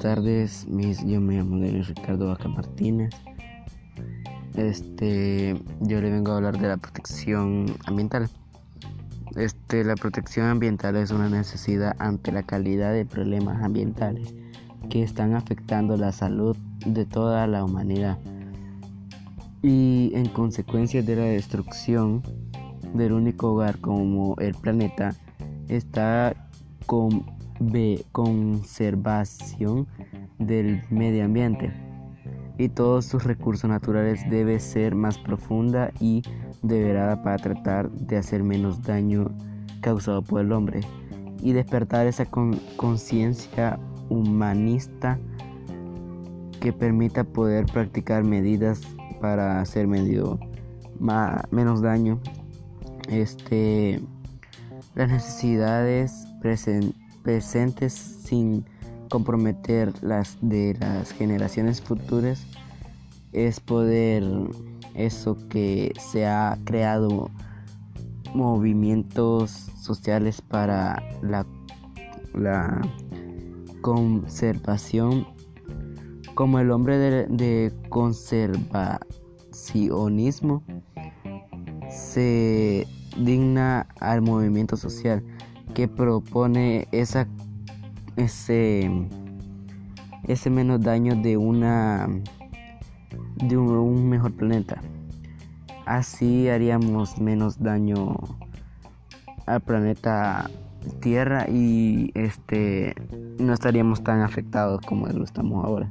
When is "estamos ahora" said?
105.24-105.90